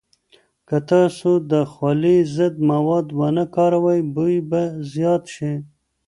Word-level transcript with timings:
که 0.67 0.77
تاسو 0.91 1.31
د 1.51 1.53
خولې 1.71 2.15
ضد 2.35 2.55
مواد 2.69 3.07
ونه 3.19 3.45
کاروئ، 3.55 4.01
بوی 4.13 4.35
به 4.49 4.61
زیات 4.91 5.23
شي. 5.35 5.51